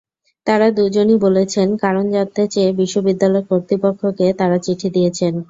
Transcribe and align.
তাঁরা 0.47 0.67
দুজনই 0.77 1.17
বলেছেন, 1.25 1.67
কারণ 1.83 2.03
জানতে 2.15 2.41
চেয়ে 2.53 2.71
বিশ্ববিদ্যালয় 2.79 3.45
কর্তৃপক্ষকে 3.49 4.27
তাঁরা 4.39 4.57
চিঠি 4.65 4.87
দিয়েছেন। 4.95 5.33